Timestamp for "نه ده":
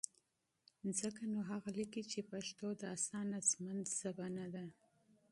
4.37-4.65